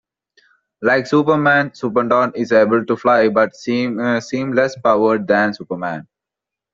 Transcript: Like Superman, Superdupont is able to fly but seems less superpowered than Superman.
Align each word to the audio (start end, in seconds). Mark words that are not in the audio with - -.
Like 0.81 1.05
Superman, 1.05 1.69
Superdupont 1.69 2.35
is 2.35 2.51
able 2.51 2.83
to 2.87 2.97
fly 2.97 3.29
but 3.29 3.55
seems 3.55 3.97
less 3.99 4.31
superpowered 4.75 5.27
than 5.27 5.53
Superman. 5.53 6.07